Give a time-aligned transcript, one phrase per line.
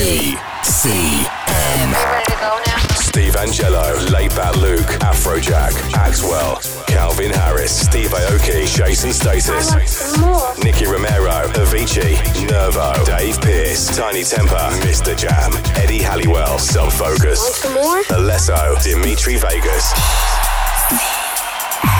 [0.00, 1.92] BCM.
[1.92, 2.78] Ready to go now?
[2.96, 10.54] Steve Angello, Laidback Luke, Afrojack, Axwell, Calvin Harris, Steve Aoki, Jason Status, More.
[10.64, 12.16] Nicky Romero, Avicii,
[12.48, 15.14] Nervo, Dave Pearce, Tinie Tempah, Mr.
[15.14, 17.76] Jam, Eddie Halliwell, Some Want Focus, some?
[18.08, 19.92] Alesso, Dimitri Vegas.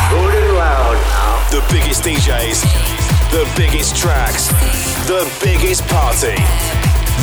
[0.09, 1.51] Good and loud now.
[1.51, 2.63] The biggest DJs,
[3.31, 4.49] the biggest tracks,
[5.07, 6.37] the biggest party.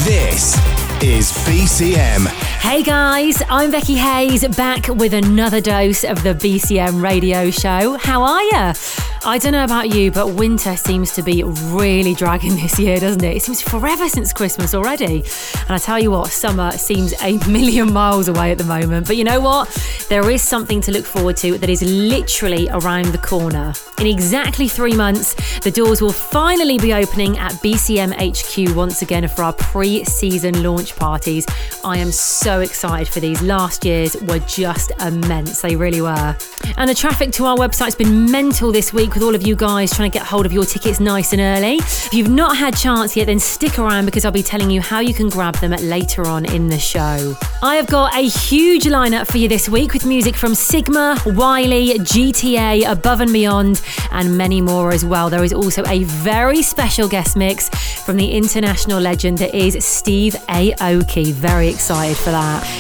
[0.04, 0.56] This
[1.02, 2.57] is BCM.
[2.60, 7.98] Hey guys, I'm Becky Hayes back with another dose of the BCM radio show.
[7.98, 8.74] How are you?
[9.26, 13.24] I don't know about you, but winter seems to be really dragging this year, doesn't
[13.24, 13.38] it?
[13.38, 15.24] It seems forever since Christmas already.
[15.62, 19.08] And I tell you what, summer seems a million miles away at the moment.
[19.08, 19.70] But you know what?
[20.10, 23.74] There is something to look forward to that is literally around the corner.
[24.00, 29.28] In exactly three months, the doors will finally be opening at BCM HQ once again
[29.28, 31.46] for our pre season launch parties.
[31.84, 33.42] I am so excited for these.
[33.42, 36.36] Last year's were just immense, they really were.
[36.78, 39.94] And the traffic to our website's been mental this week with all of you guys
[39.94, 41.76] trying to get hold of your tickets nice and early.
[41.76, 45.00] If you've not had chance yet, then stick around because I'll be telling you how
[45.00, 47.36] you can grab them later on in the show.
[47.62, 52.00] I have got a huge lineup for you this week with music from Sigma, Wiley,
[52.00, 55.30] GTA, Above and Beyond, and many more as well.
[55.30, 57.70] There is also a very special guest mix
[58.06, 61.34] from the international legend that is Steve Aoki.
[61.34, 62.37] Very excited for that.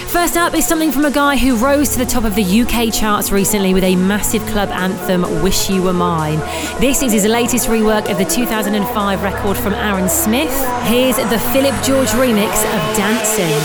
[0.07, 2.93] First up is something from a guy who rose to the top of the UK
[2.93, 6.39] charts recently with a massive club anthem, Wish You Were Mine.
[6.79, 10.53] This is his latest rework of the 2005 record from Aaron Smith.
[10.83, 13.57] Here's the Philip George remix of Dancing.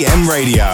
[0.00, 0.69] EDM Radio.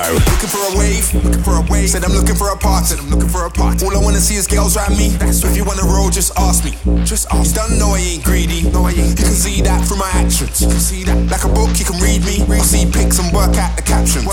[4.27, 5.15] See his girls around me.
[5.31, 6.75] So if you wanna roll, just ask me.
[7.07, 7.55] Just ask.
[7.55, 8.67] Don't know I ain't greedy.
[8.75, 9.15] No, I ain't.
[9.15, 10.59] You can see that through my actions.
[10.59, 11.15] You can see that.
[11.31, 12.43] Like a book, you can read me.
[12.51, 14.27] I see pics and work out the captions.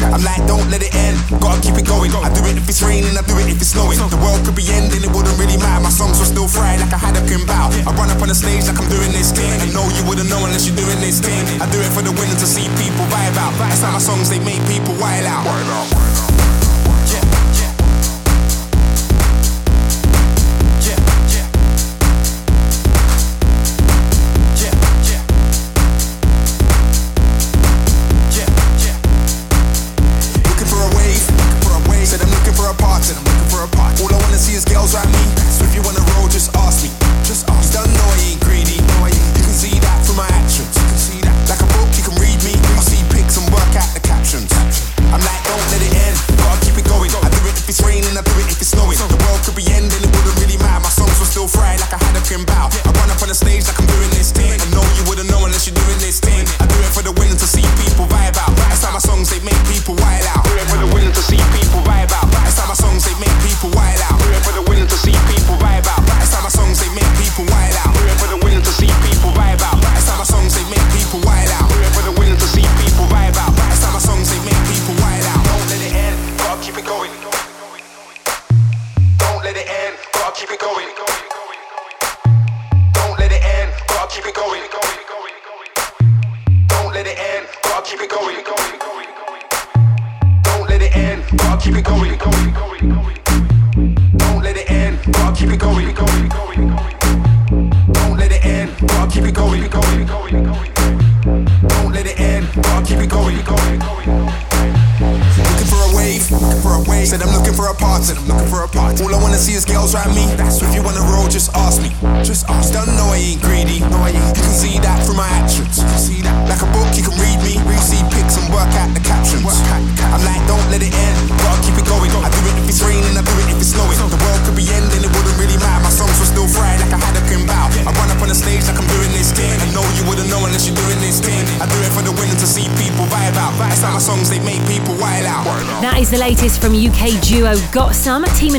[0.00, 1.20] I'm like, don't let it end.
[1.44, 2.08] Gotta keep it going.
[2.24, 3.12] I do it if it's raining.
[3.12, 4.00] I do it if it's snowing.
[4.00, 5.04] The world could be ending.
[5.04, 5.84] It wouldn't really matter.
[5.84, 7.68] My songs were still fried like I had a pin bow.
[7.84, 9.52] I run up on the stage like I'm doing this thing.
[9.60, 11.44] I know you wouldn't know unless you're doing this thing.
[11.60, 13.52] I do it for the winners to see people vibe out.
[13.60, 15.44] That's how my songs they make people wild out.
[15.44, 16.33] Wild out.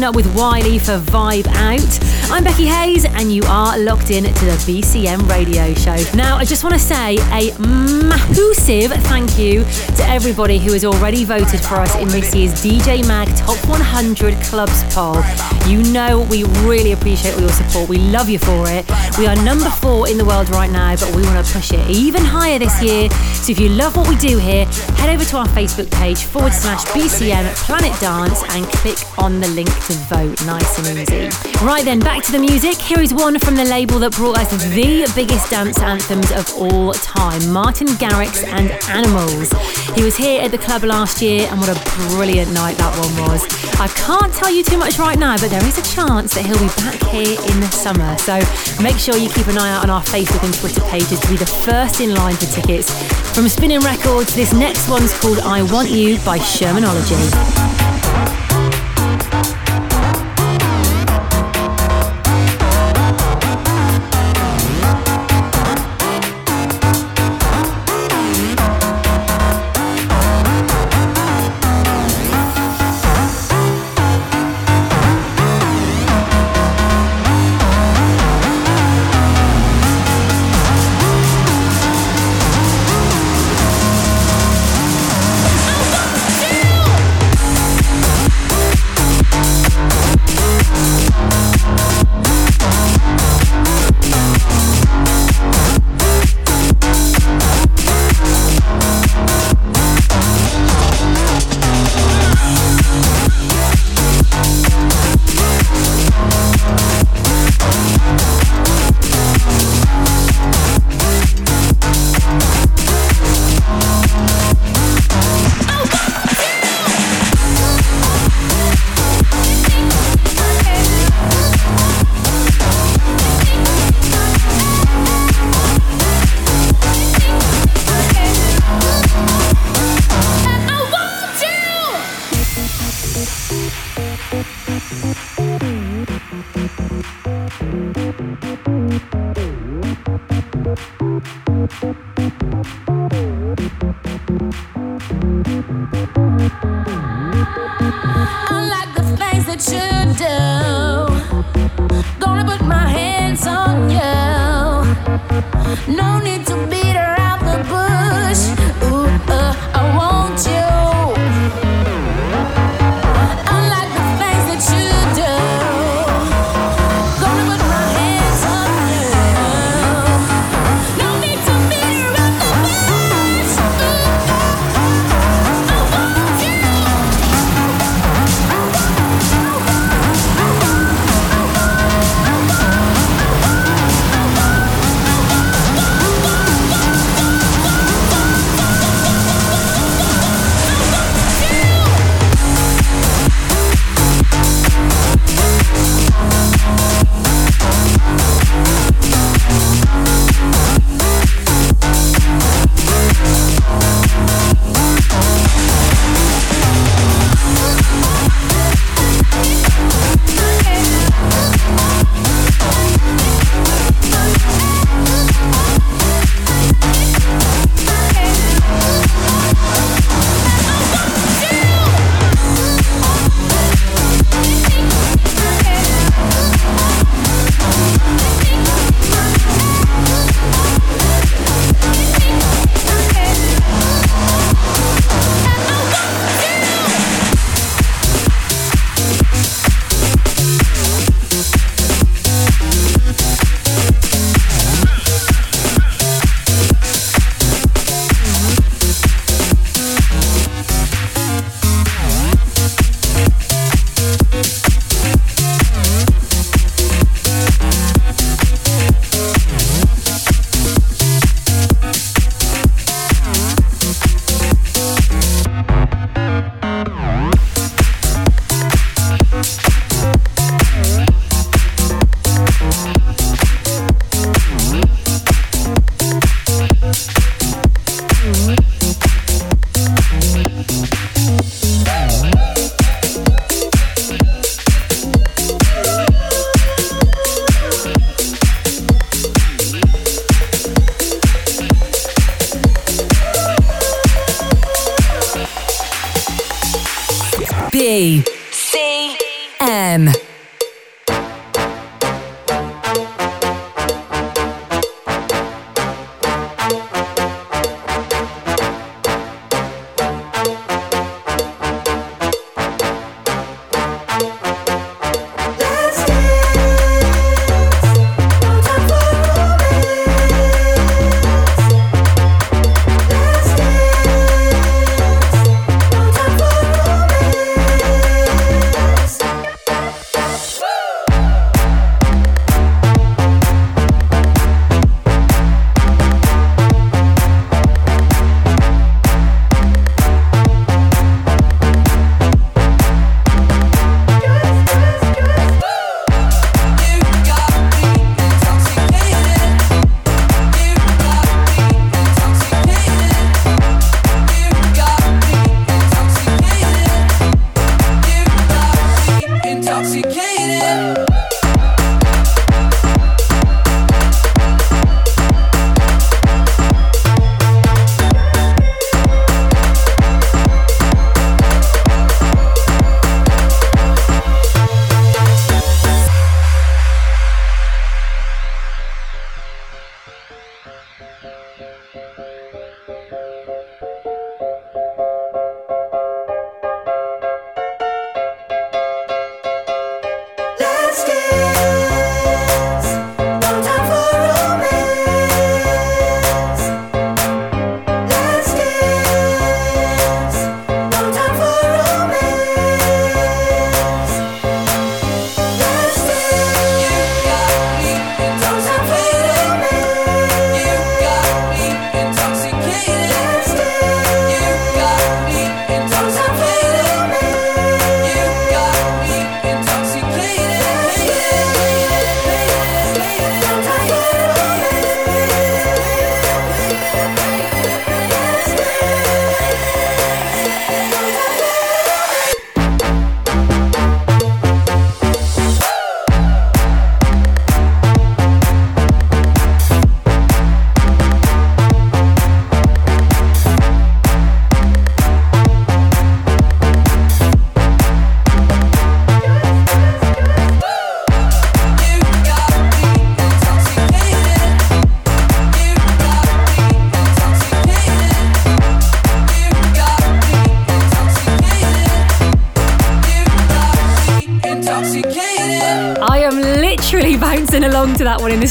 [0.05, 2.31] up with Wiley for Vibe Out.
[2.31, 5.95] I'm Becky Hayes, and you are locked in to the BCM radio show.
[6.15, 11.23] Now, I just want to say a massive thank you to everybody who has already
[11.23, 15.23] voted for us in this year's DJ Mag Top 100 Clubs poll.
[15.67, 17.89] You know we really appreciate all your support.
[17.89, 18.85] We love you for it.
[19.17, 21.89] We are number four in the world right now, but we want to push it
[21.89, 23.09] even higher this year.
[23.09, 24.65] So if you love what we do here,
[25.05, 29.47] head over to our Facebook page forward slash BCM Planet Dance and click on the
[29.49, 30.43] link to vote.
[30.45, 31.29] Nice and easy.
[31.63, 32.77] Right then, back to the music.
[32.77, 36.93] Here is one from the label that brought us the biggest dance anthems of all
[36.93, 39.51] time Martin Garrix and Animals.
[39.95, 41.79] He was here at the club last year, and what a
[42.15, 43.64] brilliant night that one was.
[43.77, 46.59] I can't tell you too much right now, but there is a chance that he'll
[46.59, 48.17] be back here in the summer.
[48.19, 48.39] So
[48.81, 51.35] make sure you keep an eye out on our Facebook and Twitter pages to be
[51.35, 52.89] the first in line for tickets.
[53.35, 57.64] From Spinnin' Records, this next one's called I Want You by Shermanology.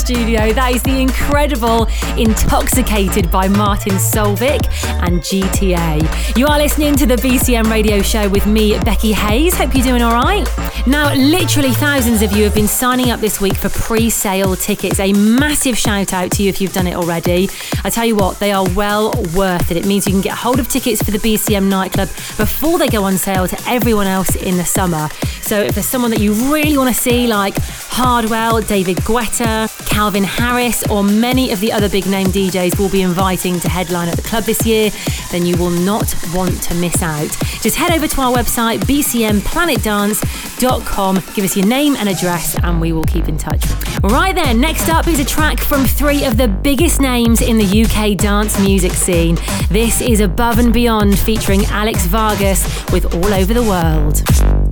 [0.04, 0.52] Studio.
[0.52, 1.88] That is the incredible
[2.18, 4.62] Intoxicated by Martin Solveig
[5.02, 6.36] and GTA.
[6.36, 9.54] You are listening to the BCM radio show with me, Becky Hayes.
[9.54, 10.46] Hope you're doing all right.
[10.87, 15.01] Now, literally thousands of you have been signing up this week for pre sale tickets.
[15.01, 17.49] A massive shout out to you if you've done it already.
[17.85, 19.79] I tell you what, they are well worth it.
[19.79, 23.03] It means you can get hold of tickets for the BCM nightclub before they go
[23.05, 25.09] on sale to everyone else in the summer.
[25.40, 30.25] So if there's someone that you really want to see, like Hardwell, David Guetta, Calvin
[30.25, 34.16] Harris, or many of the other big name DJs will be inviting to headline at
[34.16, 34.90] the club this year,
[35.31, 37.31] then you will not want to miss out.
[37.62, 40.73] Just head over to our website, bcmplanetdance.com,
[41.34, 43.64] give us your name and address, and we will keep in touch.
[44.02, 47.84] Right then, next up is a track from three of the biggest names in the
[47.84, 49.37] UK dance music scene.
[49.70, 54.63] This is Above and Beyond featuring Alex Vargas with All Over the World.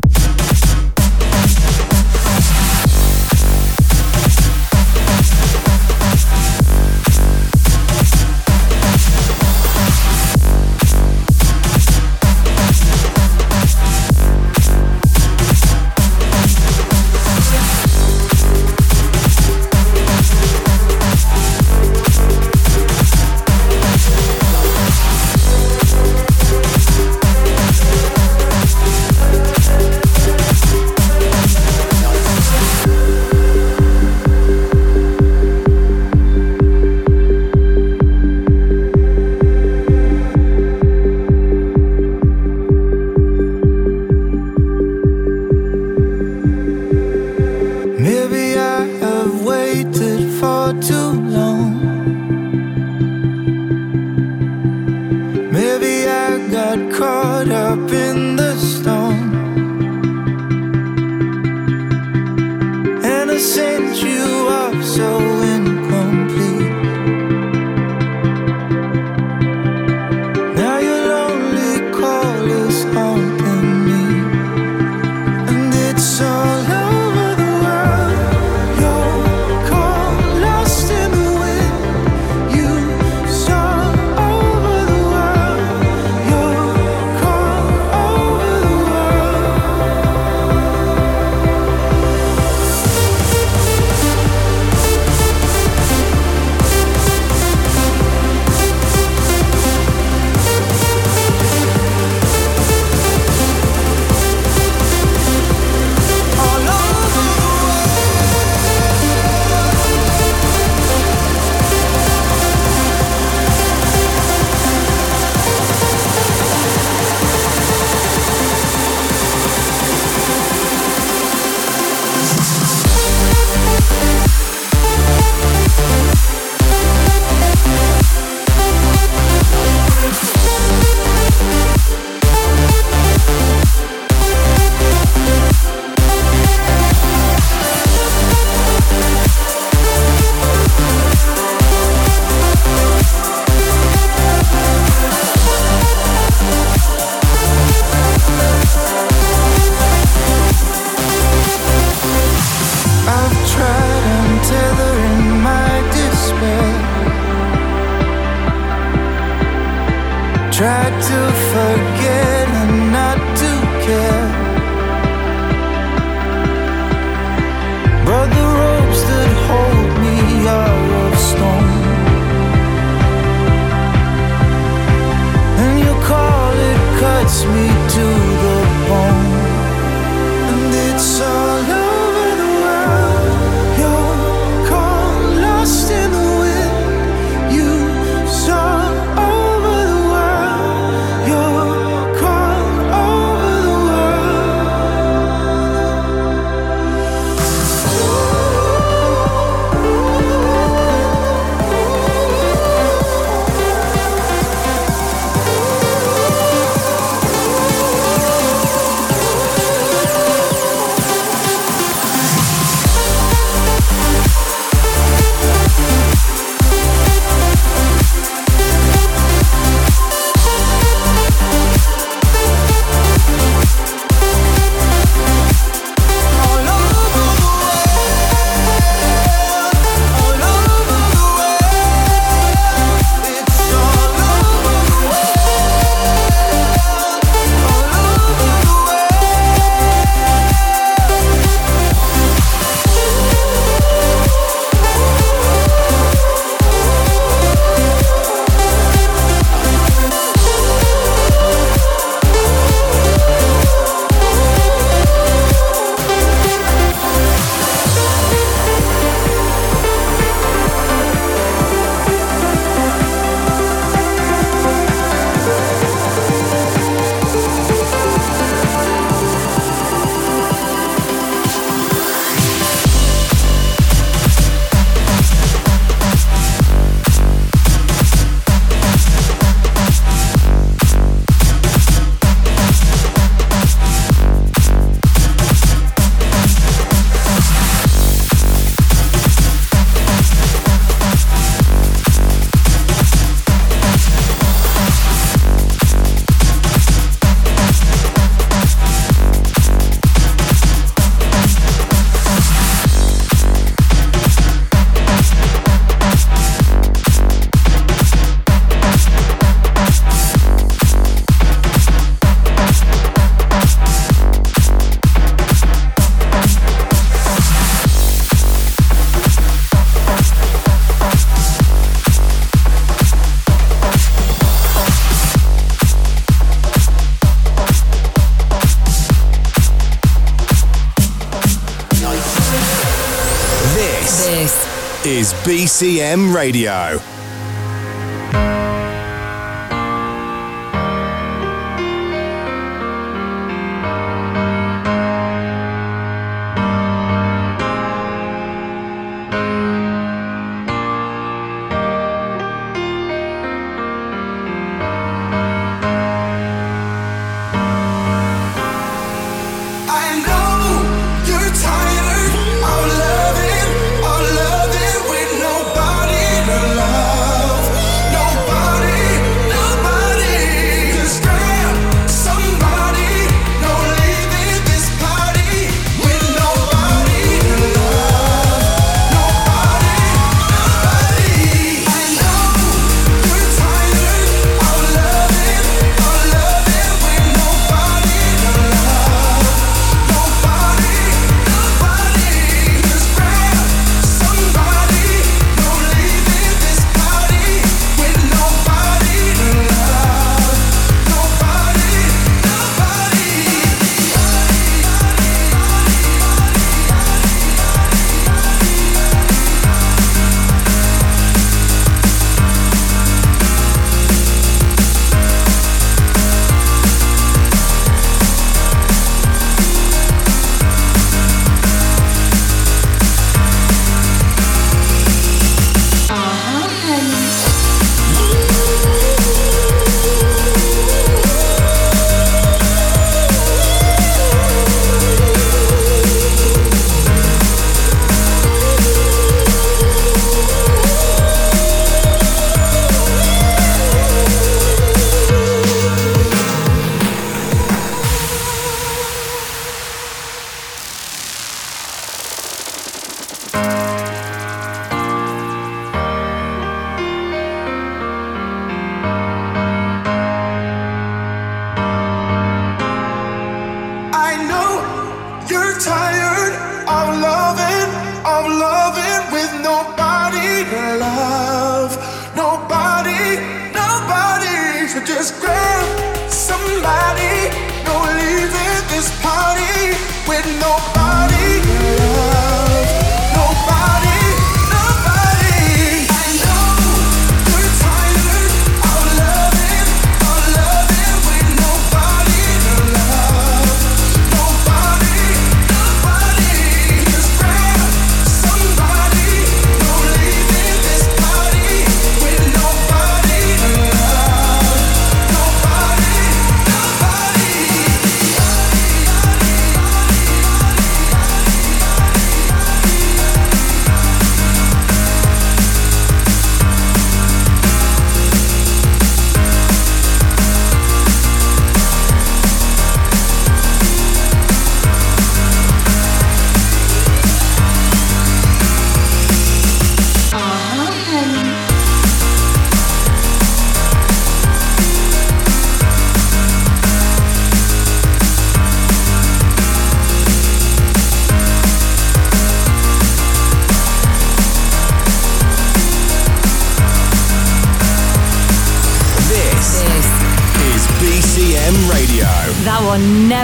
[335.63, 337.12] BCM Radio.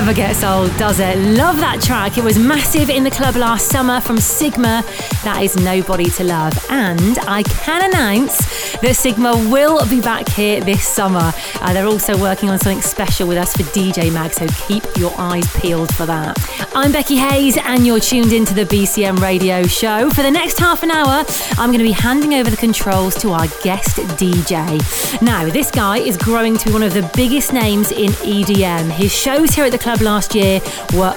[0.09, 1.19] Never gets old, does it?
[1.37, 2.17] Love that track.
[2.17, 4.83] It was massive in the club last summer from Sigma.
[5.23, 6.55] That is Nobody to Love.
[6.71, 11.33] And I can announce that Sigma will be back here this summer.
[11.61, 15.13] Uh, they're also working on something special with us for DJ Mag, so keep your
[15.19, 16.37] eyes peeled for that.
[16.75, 20.11] I'm Becky Hayes, and you're tuned into the BCM radio show.
[20.11, 21.25] For the next half an hour,
[21.59, 25.23] I'm going to be handing over the controls to our guest DJ.
[25.23, 28.91] Now, this guy is growing to be one of the biggest names in EDM.
[28.91, 30.61] His shows here at the club last year
[30.95, 31.17] were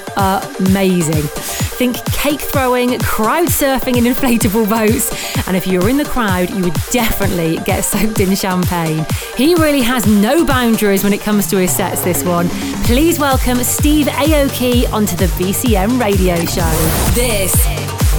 [0.59, 1.70] amazing.
[1.81, 5.09] Think cake throwing, crowd surfing in inflatable boats,
[5.47, 9.03] and if you're in the crowd, you would definitely get soaked in champagne.
[9.35, 12.49] He really has no boundaries when it comes to his sets, this one.
[12.83, 16.71] Please welcome Steve Aoki onto the BCM radio show.
[17.15, 17.51] This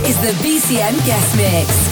[0.08, 1.91] is the BCM guest mix.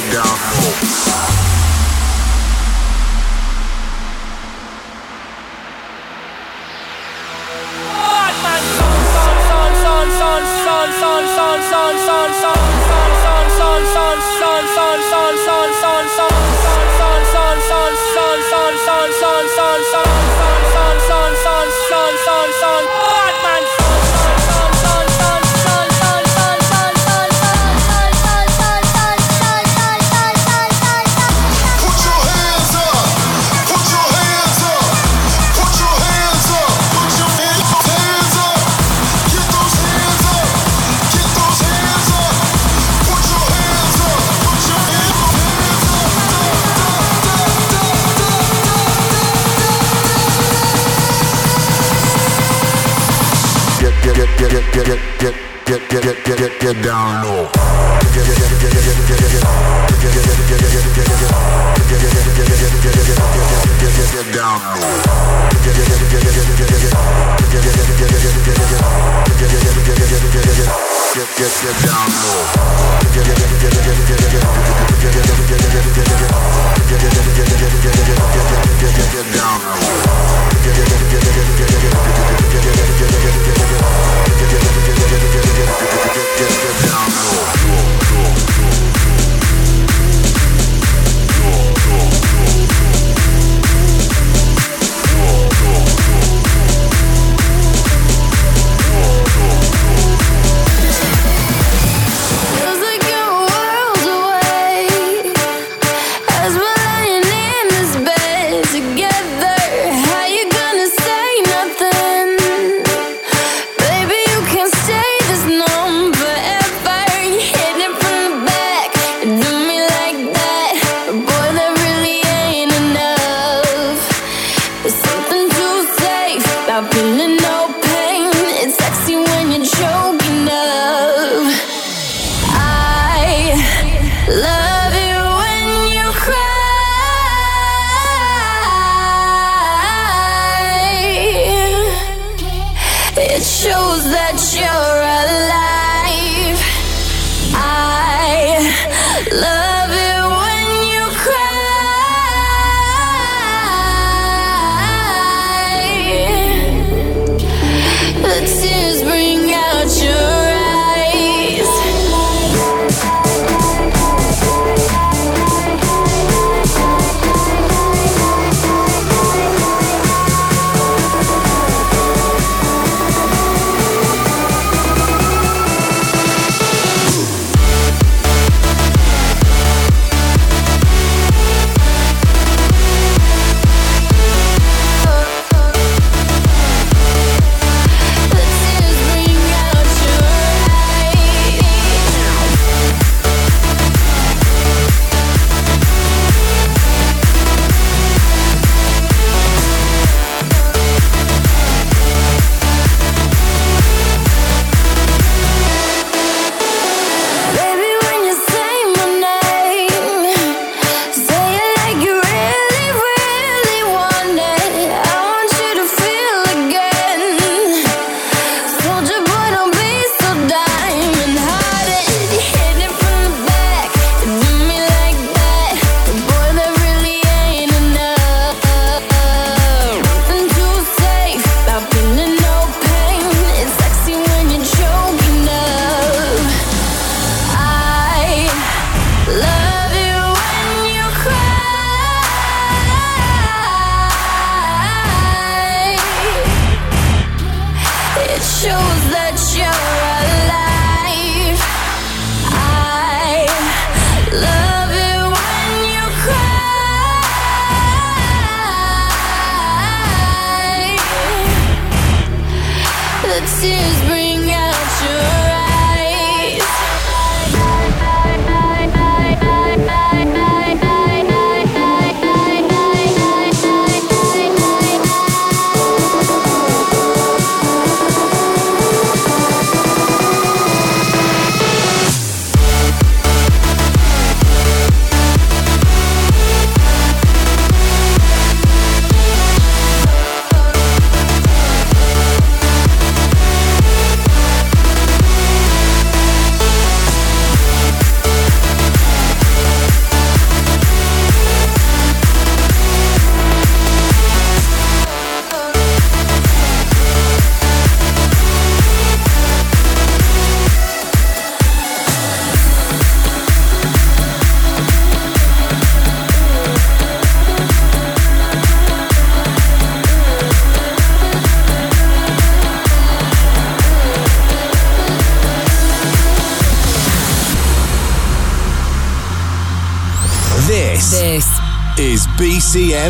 [0.00, 1.29] Down down.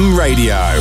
[0.00, 0.80] BCM Radio.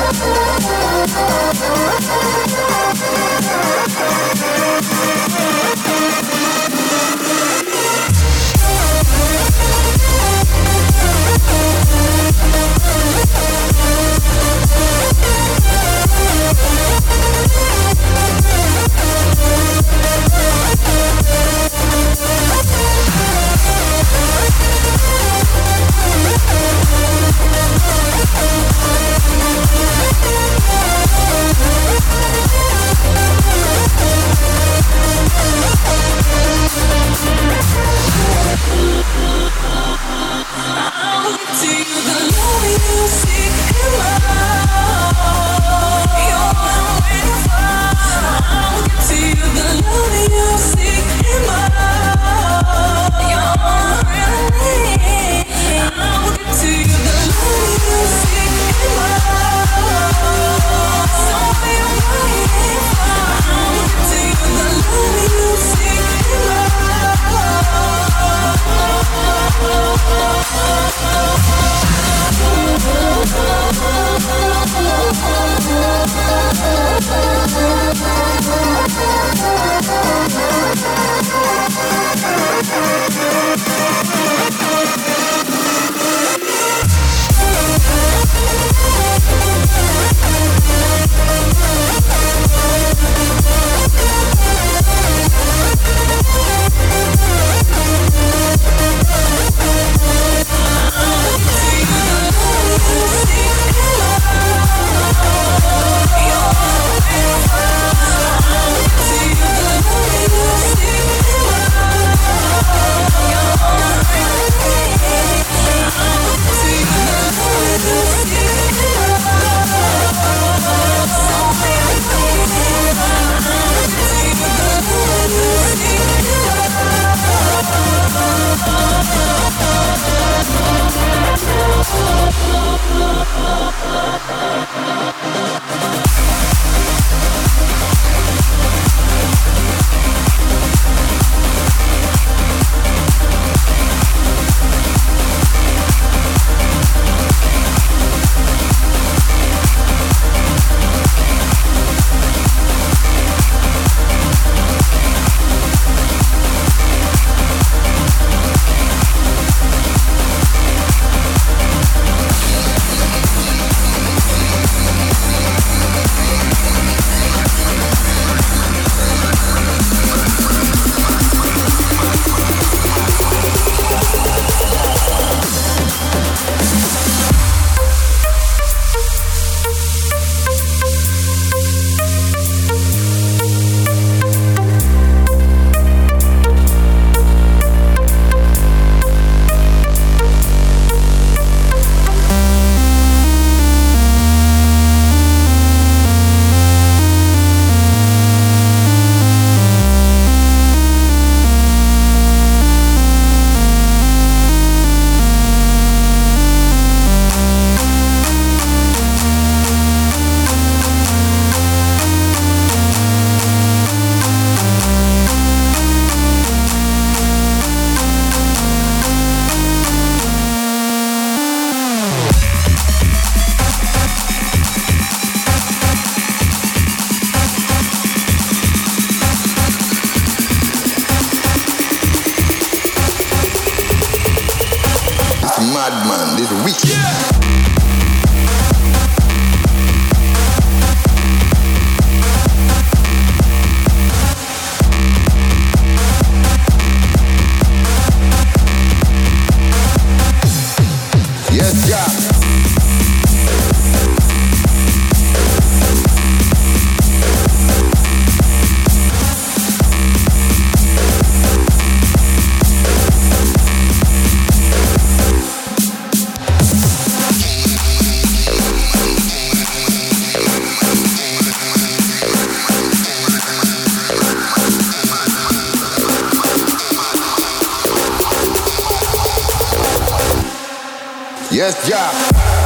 [281.51, 282.60] Yes, yeah.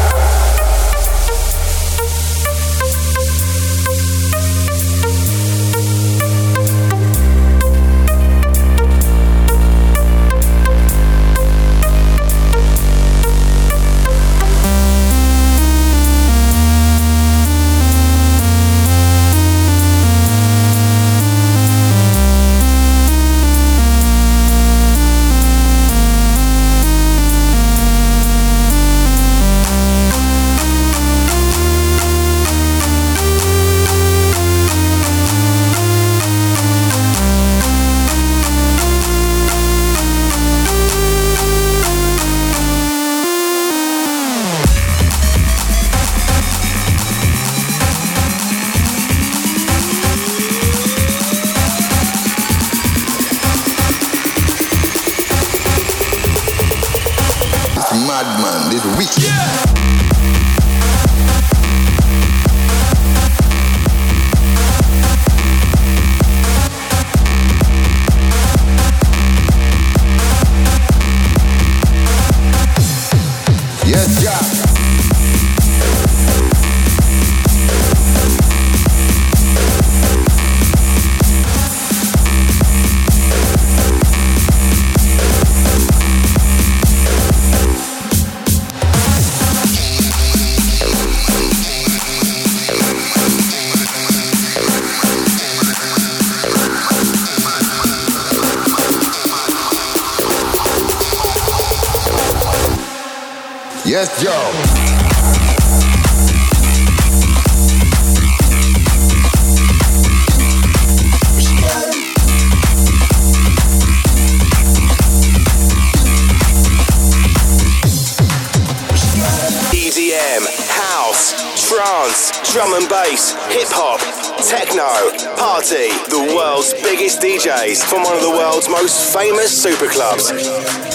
[122.66, 124.00] drum and bass, hip hop,
[124.42, 124.90] techno,
[125.38, 130.34] party, the world's biggest DJs from one of the world's most famous superclubs.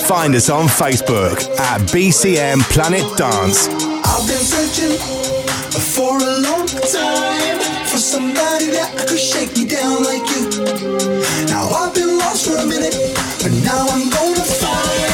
[0.06, 3.68] Find us on Facebook at BCM Planet Dance.
[3.68, 4.98] I've been searching
[5.94, 10.50] for a long time for somebody that I could shake me down like you.
[11.46, 12.96] Now I've been lost for a minute,
[13.42, 15.09] but now I'm gonna find.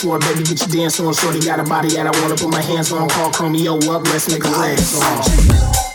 [0.00, 1.12] Floor, baby, get your dance on.
[1.12, 3.08] Shorty got a body that I wanna put my hands on.
[3.08, 5.89] Call Chromeo up, let's make a last song.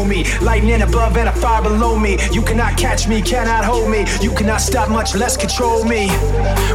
[0.00, 0.24] Know me.
[0.40, 2.16] Lightning above and a fire below me.
[2.32, 4.04] You cannot catch me, cannot hold me.
[4.20, 6.08] You cannot stop, much less control me.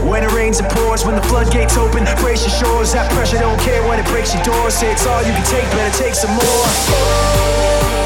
[0.09, 2.93] When it rains and pours, when the floodgates open, brace your shores.
[2.93, 4.73] That pressure don't care when it breaks your doors.
[4.75, 6.65] Say it's all you can take, better take some more.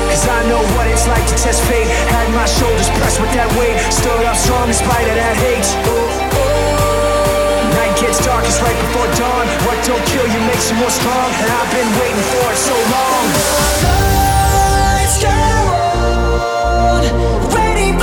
[0.09, 1.87] Cause I know what it's like to test fate.
[2.15, 3.75] Had my shoulders pressed with that weight.
[3.91, 5.67] Stood up strong in spite of that hate.
[7.75, 9.45] Night gets darkest right before dawn.
[9.67, 11.27] What don't kill you makes you more strong.
[11.43, 13.98] And I've been waiting for it so long.
[16.79, 17.99] Waiting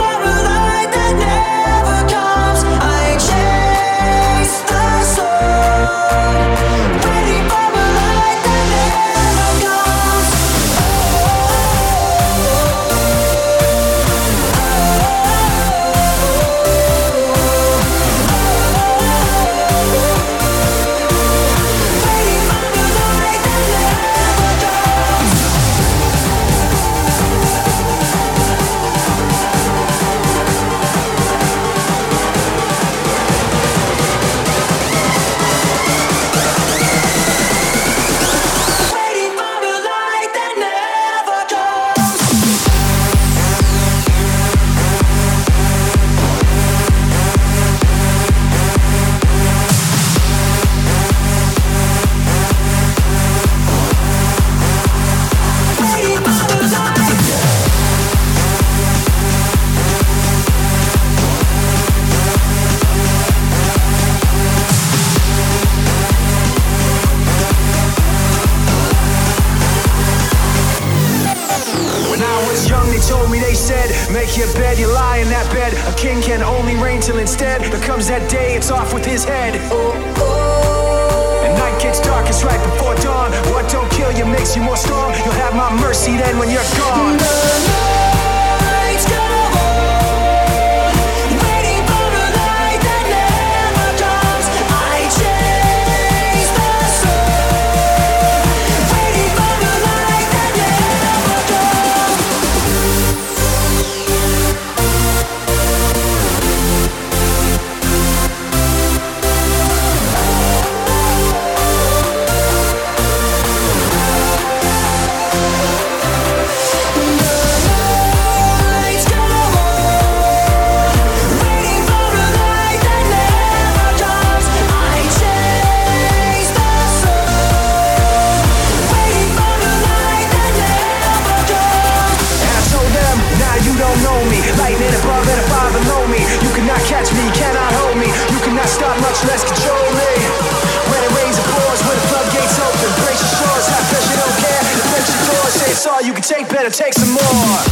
[146.56, 147.65] better take some more.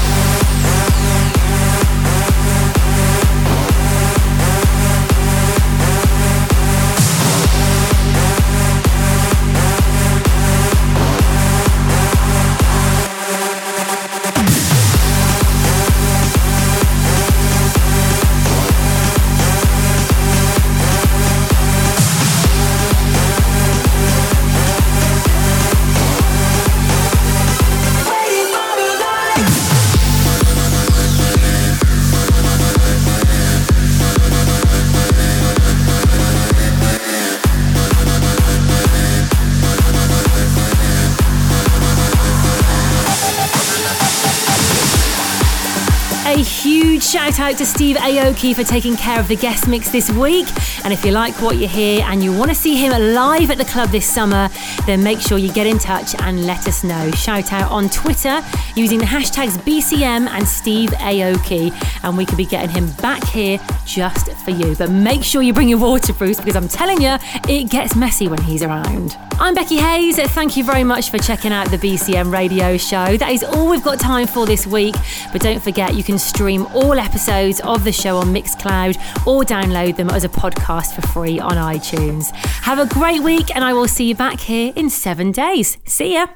[47.34, 50.46] Shout out to Steve Aoki for taking care of the guest mix this week.
[50.84, 53.58] And if you like what you hear and you want to see him live at
[53.58, 54.48] the club this summer,
[54.86, 57.10] then make sure you get in touch and let us know.
[57.10, 58.40] Shout out on Twitter
[58.76, 61.72] using the hashtags BCM and Steve Aoki,
[62.04, 64.76] and we could be getting him back here just for you.
[64.76, 67.16] But make sure you bring your waterproofs because I'm telling you,
[67.48, 69.16] it gets messy when he's around.
[69.40, 70.16] I'm Becky Hayes.
[70.16, 73.16] Thank you very much for checking out the BCM radio show.
[73.16, 74.94] That is all we've got time for this week.
[75.32, 78.96] But don't forget, you can stream all episodes of the show on Mixcloud
[79.26, 82.30] or download them as a podcast for free on iTunes.
[82.64, 85.78] Have a great week, and I will see you back here in seven days.
[85.86, 86.26] See ya.